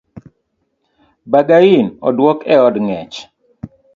[1.31, 3.17] Bangaini oduok eod angech